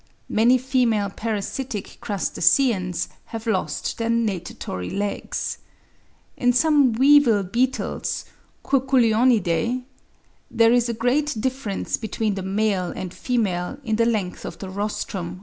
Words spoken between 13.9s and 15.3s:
the length of the rostrum or